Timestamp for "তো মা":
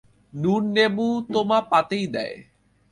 1.33-1.59